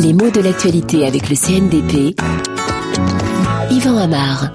Les 0.00 0.12
mots 0.12 0.30
de 0.30 0.40
l'actualité 0.40 1.06
avec 1.06 1.28
le 1.28 1.34
CNDP. 1.36 2.20
Yvan 3.70 3.96
Amar. 3.96 4.52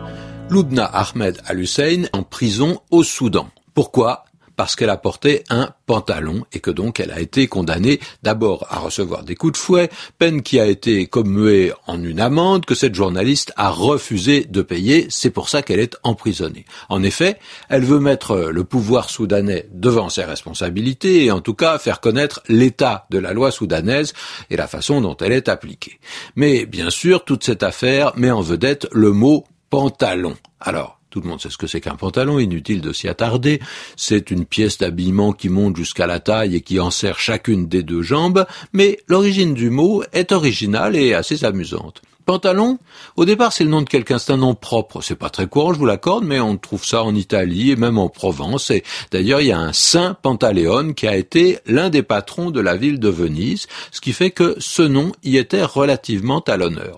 Loubna 0.49 0.85
Ahmed 0.85 1.41
Al-Hussein 1.45 2.03
en 2.13 2.23
prison 2.23 2.79
au 2.91 3.03
Soudan. 3.03 3.47
Pourquoi 3.73 4.25
parce 4.61 4.75
qu'elle 4.75 4.91
a 4.91 4.97
porté 4.97 5.43
un 5.49 5.73
pantalon 5.87 6.45
et 6.53 6.59
que 6.59 6.69
donc 6.69 6.99
elle 6.99 7.09
a 7.09 7.19
été 7.19 7.47
condamnée 7.47 7.99
d'abord 8.21 8.67
à 8.69 8.77
recevoir 8.77 9.23
des 9.23 9.33
coups 9.33 9.53
de 9.53 9.57
fouet, 9.57 9.89
peine 10.19 10.43
qui 10.43 10.59
a 10.59 10.67
été 10.67 11.07
commuée 11.07 11.73
en 11.87 12.03
une 12.03 12.19
amende 12.19 12.67
que 12.67 12.75
cette 12.75 12.93
journaliste 12.93 13.53
a 13.57 13.71
refusé 13.71 14.45
de 14.45 14.61
payer, 14.61 15.07
c'est 15.09 15.31
pour 15.31 15.49
ça 15.49 15.63
qu'elle 15.63 15.79
est 15.79 15.97
emprisonnée. 16.03 16.65
En 16.89 17.01
effet, 17.01 17.39
elle 17.69 17.83
veut 17.83 17.99
mettre 17.99 18.37
le 18.37 18.63
pouvoir 18.63 19.09
soudanais 19.09 19.67
devant 19.73 20.09
ses 20.09 20.25
responsabilités 20.25 21.25
et 21.25 21.31
en 21.31 21.41
tout 21.41 21.55
cas 21.55 21.79
faire 21.79 21.99
connaître 21.99 22.43
l'état 22.47 23.07
de 23.09 23.17
la 23.17 23.33
loi 23.33 23.49
soudanaise 23.49 24.13
et 24.51 24.57
la 24.57 24.67
façon 24.67 25.01
dont 25.01 25.17
elle 25.17 25.31
est 25.31 25.49
appliquée. 25.49 25.99
Mais 26.35 26.67
bien 26.67 26.91
sûr, 26.91 27.25
toute 27.25 27.43
cette 27.43 27.63
affaire 27.63 28.13
met 28.15 28.29
en 28.29 28.41
vedette 28.41 28.87
le 28.91 29.11
mot 29.11 29.43
pantalon. 29.71 30.35
Alors, 30.59 31.00
tout 31.11 31.19
le 31.19 31.27
monde 31.27 31.41
sait 31.41 31.49
ce 31.49 31.57
que 31.57 31.67
c'est 31.67 31.81
qu'un 31.81 31.95
pantalon, 31.95 32.39
inutile 32.39 32.79
de 32.79 32.93
s'y 32.93 33.09
attarder. 33.09 33.59
C'est 33.97 34.31
une 34.31 34.45
pièce 34.45 34.77
d'habillement 34.77 35.33
qui 35.33 35.49
monte 35.49 35.75
jusqu'à 35.75 36.07
la 36.07 36.21
taille 36.21 36.55
et 36.55 36.61
qui 36.61 36.79
enserre 36.79 37.19
chacune 37.19 37.67
des 37.67 37.83
deux 37.83 38.01
jambes, 38.01 38.47
mais 38.71 38.97
l'origine 39.07 39.53
du 39.53 39.69
mot 39.69 40.03
est 40.13 40.31
originale 40.31 40.95
et 40.95 41.13
assez 41.13 41.43
amusante. 41.43 42.01
Pantalon, 42.31 42.79
au 43.17 43.25
départ, 43.25 43.51
c'est 43.51 43.65
le 43.65 43.69
nom 43.69 43.81
de 43.81 43.89
quelqu'un, 43.89 44.17
c'est 44.17 44.31
un 44.31 44.37
nom 44.37 44.55
propre. 44.55 45.01
C'est 45.01 45.17
pas 45.17 45.29
très 45.29 45.47
courant, 45.47 45.73
je 45.73 45.79
vous 45.79 45.85
l'accorde, 45.85 46.23
mais 46.23 46.39
on 46.39 46.55
trouve 46.55 46.85
ça 46.85 47.03
en 47.03 47.13
Italie 47.13 47.71
et 47.71 47.75
même 47.75 47.97
en 47.97 48.07
Provence. 48.07 48.71
Et 48.71 48.85
d'ailleurs, 49.11 49.41
il 49.41 49.47
y 49.47 49.51
a 49.51 49.59
un 49.59 49.73
Saint 49.73 50.13
Pantaléon 50.13 50.93
qui 50.93 51.09
a 51.09 51.17
été 51.17 51.59
l'un 51.65 51.89
des 51.89 52.03
patrons 52.03 52.49
de 52.49 52.61
la 52.61 52.77
ville 52.77 53.01
de 53.01 53.09
Venise, 53.09 53.67
ce 53.91 53.99
qui 53.99 54.13
fait 54.13 54.31
que 54.31 54.55
ce 54.59 54.81
nom 54.81 55.11
y 55.25 55.35
était 55.35 55.65
relativement 55.65 56.39
à 56.47 56.55
l'honneur. 56.55 56.97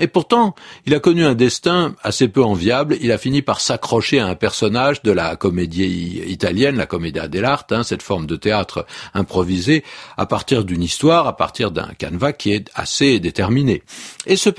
Et 0.00 0.08
pourtant, 0.08 0.56
il 0.86 0.94
a 0.94 0.98
connu 0.98 1.24
un 1.24 1.36
destin 1.36 1.94
assez 2.02 2.26
peu 2.26 2.42
enviable. 2.42 2.96
Il 3.00 3.12
a 3.12 3.18
fini 3.18 3.42
par 3.42 3.60
s'accrocher 3.60 4.18
à 4.18 4.26
un 4.26 4.34
personnage 4.34 5.02
de 5.02 5.12
la 5.12 5.36
comédie 5.36 6.20
italienne, 6.26 6.74
la 6.74 6.86
commedia 6.86 7.28
dell'arte, 7.28 7.70
hein, 7.70 7.84
cette 7.84 8.02
forme 8.02 8.26
de 8.26 8.34
théâtre 8.34 8.86
improvisé, 9.14 9.84
à 10.16 10.26
partir 10.26 10.64
d'une 10.64 10.82
histoire, 10.82 11.28
à 11.28 11.36
partir 11.36 11.70
d'un 11.70 11.90
canevas 11.96 12.32
qui 12.32 12.52
est 12.52 12.70
assez 12.74 13.20
déterminé. 13.20 13.84
Et 14.26 14.34
ce 14.34 14.50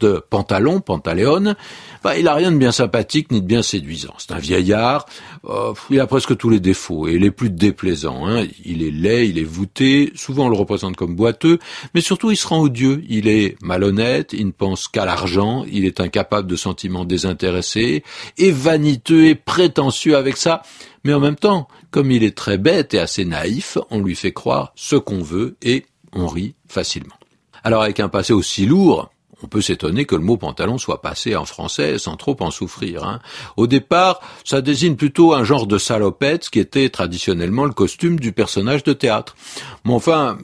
de 0.00 0.24
Pantalon, 0.30 0.80
Pantaléon, 0.80 1.54
bah, 2.02 2.16
il 2.16 2.26
a 2.28 2.34
rien 2.34 2.50
de 2.50 2.56
bien 2.56 2.72
sympathique 2.72 3.30
ni 3.30 3.40
de 3.40 3.46
bien 3.46 3.62
séduisant. 3.62 4.14
C'est 4.18 4.32
un 4.32 4.38
vieillard, 4.38 5.06
euh, 5.48 5.72
il 5.90 6.00
a 6.00 6.06
presque 6.06 6.36
tous 6.36 6.50
les 6.50 6.60
défauts 6.60 7.06
et 7.06 7.18
les 7.18 7.30
plus 7.30 7.50
déplaisants. 7.50 8.26
Hein. 8.26 8.46
Il 8.64 8.82
est 8.82 8.90
laid, 8.90 9.28
il 9.28 9.38
est 9.38 9.44
voûté, 9.44 10.12
souvent 10.14 10.46
on 10.46 10.48
le 10.48 10.56
représente 10.56 10.96
comme 10.96 11.14
boiteux, 11.14 11.58
mais 11.94 12.00
surtout 12.00 12.30
il 12.30 12.36
se 12.36 12.46
rend 12.46 12.60
odieux. 12.60 13.04
Il 13.08 13.28
est 13.28 13.56
malhonnête, 13.62 14.32
il 14.32 14.46
ne 14.46 14.52
pense 14.52 14.88
qu'à 14.88 15.04
l'argent, 15.04 15.64
il 15.70 15.84
est 15.84 16.00
incapable 16.00 16.48
de 16.48 16.56
sentiments 16.56 17.04
désintéressés, 17.04 18.02
et 18.38 18.50
vaniteux 18.50 19.26
et 19.26 19.34
prétentieux 19.34 20.16
avec 20.16 20.36
ça. 20.36 20.62
Mais 21.04 21.14
en 21.14 21.20
même 21.20 21.36
temps, 21.36 21.68
comme 21.90 22.10
il 22.10 22.22
est 22.22 22.36
très 22.36 22.58
bête 22.58 22.94
et 22.94 22.98
assez 22.98 23.24
naïf, 23.24 23.78
on 23.90 24.00
lui 24.00 24.14
fait 24.14 24.32
croire 24.32 24.72
ce 24.76 24.96
qu'on 24.96 25.22
veut 25.22 25.56
et 25.62 25.84
on 26.12 26.26
rit 26.26 26.54
facilement. 26.68 27.14
Alors 27.64 27.82
avec 27.82 28.00
un 28.00 28.08
passé 28.08 28.32
aussi 28.32 28.66
lourd, 28.66 29.11
on 29.42 29.46
peut 29.46 29.60
s'étonner 29.60 30.04
que 30.04 30.14
le 30.14 30.22
mot 30.22 30.36
pantalon 30.36 30.78
soit 30.78 31.02
passé 31.02 31.36
en 31.36 31.44
français 31.44 31.98
sans 31.98 32.16
trop 32.16 32.36
en 32.40 32.50
souffrir. 32.50 33.04
Hein. 33.04 33.20
Au 33.56 33.66
départ, 33.66 34.20
ça 34.44 34.60
désigne 34.60 34.96
plutôt 34.96 35.34
un 35.34 35.44
genre 35.44 35.66
de 35.66 35.78
salopette, 35.78 36.50
qui 36.50 36.58
était 36.58 36.88
traditionnellement 36.88 37.64
le 37.64 37.72
costume 37.72 38.18
du 38.18 38.32
personnage 38.32 38.84
de 38.84 38.92
théâtre. 38.92 39.36
Mais 39.84 39.92
enfin, 39.92 40.38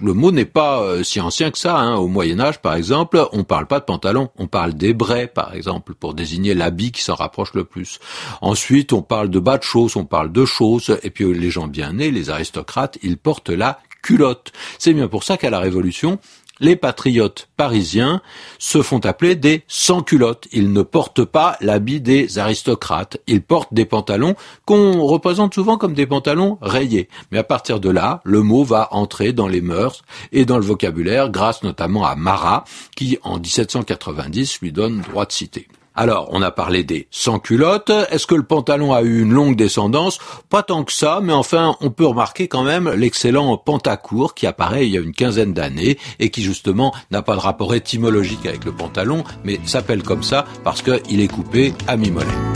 le 0.00 0.14
mot 0.14 0.32
n'est 0.32 0.44
pas 0.44 0.82
euh, 0.82 1.02
si 1.02 1.20
ancien 1.20 1.50
que 1.50 1.58
ça. 1.58 1.76
Hein. 1.76 1.96
Au 1.96 2.08
Moyen 2.08 2.40
Âge, 2.40 2.60
par 2.60 2.74
exemple, 2.74 3.26
on 3.32 3.44
parle 3.44 3.66
pas 3.66 3.80
de 3.80 3.84
pantalon, 3.84 4.30
on 4.38 4.46
parle 4.46 4.74
d'hébré, 4.74 5.26
par 5.26 5.54
exemple, 5.54 5.94
pour 5.94 6.14
désigner 6.14 6.54
l'habit 6.54 6.92
qui 6.92 7.02
s'en 7.02 7.14
rapproche 7.14 7.54
le 7.54 7.64
plus. 7.64 7.98
Ensuite, 8.40 8.92
on 8.92 9.02
parle 9.02 9.30
de 9.30 9.38
bas 9.38 9.58
de 9.58 9.62
choses, 9.62 9.96
on 9.96 10.04
parle 10.04 10.32
de 10.32 10.44
choses, 10.44 10.98
et 11.02 11.10
puis 11.10 11.32
les 11.34 11.50
gens 11.50 11.68
bien 11.68 11.92
nés, 11.92 12.10
les 12.10 12.30
aristocrates, 12.30 12.98
ils 13.02 13.18
portent 13.18 13.50
la 13.50 13.78
culotte. 14.02 14.52
C'est 14.78 14.94
bien 14.94 15.08
pour 15.08 15.24
ça 15.24 15.36
qu'à 15.36 15.50
la 15.50 15.60
Révolution, 15.60 16.18
les 16.62 16.76
patriotes 16.76 17.48
parisiens 17.56 18.22
se 18.58 18.80
font 18.82 19.00
appeler 19.00 19.34
des 19.34 19.64
sans-culottes. 19.66 20.46
Ils 20.52 20.72
ne 20.72 20.82
portent 20.82 21.24
pas 21.24 21.56
l'habit 21.60 22.00
des 22.00 22.38
aristocrates. 22.38 23.18
Ils 23.26 23.42
portent 23.42 23.74
des 23.74 23.84
pantalons 23.84 24.36
qu'on 24.64 25.02
représente 25.02 25.54
souvent 25.54 25.76
comme 25.76 25.92
des 25.92 26.06
pantalons 26.06 26.58
rayés. 26.62 27.08
Mais 27.32 27.38
à 27.38 27.44
partir 27.44 27.80
de 27.80 27.90
là, 27.90 28.20
le 28.24 28.42
mot 28.42 28.62
va 28.62 28.88
entrer 28.92 29.32
dans 29.32 29.48
les 29.48 29.60
mœurs 29.60 30.02
et 30.30 30.44
dans 30.44 30.56
le 30.56 30.64
vocabulaire 30.64 31.30
grâce 31.30 31.64
notamment 31.64 32.06
à 32.06 32.14
Marat 32.14 32.64
qui, 32.96 33.18
en 33.24 33.38
1790, 33.38 34.60
lui 34.60 34.70
donne 34.70 35.00
droit 35.00 35.26
de 35.26 35.32
citer. 35.32 35.66
Alors, 35.94 36.28
on 36.30 36.42
a 36.42 36.50
parlé 36.50 36.84
des 36.84 37.06
sans-culottes. 37.10 37.90
Est-ce 38.10 38.26
que 38.26 38.34
le 38.34 38.42
pantalon 38.42 38.92
a 38.92 39.02
eu 39.02 39.22
une 39.22 39.32
longue 39.32 39.56
descendance? 39.56 40.18
Pas 40.48 40.62
tant 40.62 40.84
que 40.84 40.92
ça, 40.92 41.20
mais 41.22 41.32
enfin, 41.32 41.76
on 41.80 41.90
peut 41.90 42.06
remarquer 42.06 42.48
quand 42.48 42.62
même 42.62 42.90
l'excellent 42.90 43.56
pantacourt 43.58 44.34
qui 44.34 44.46
apparaît 44.46 44.86
il 44.86 44.92
y 44.92 44.98
a 44.98 45.00
une 45.00 45.12
quinzaine 45.12 45.52
d'années 45.52 45.98
et 46.18 46.30
qui 46.30 46.42
justement 46.42 46.94
n'a 47.10 47.22
pas 47.22 47.34
de 47.34 47.40
rapport 47.40 47.74
étymologique 47.74 48.46
avec 48.46 48.64
le 48.64 48.72
pantalon, 48.72 49.24
mais 49.44 49.60
s'appelle 49.64 50.02
comme 50.02 50.22
ça 50.22 50.44
parce 50.64 50.82
qu'il 50.82 51.20
est 51.20 51.28
coupé 51.28 51.74
à 51.86 51.96
mi-mollet. 51.96 52.51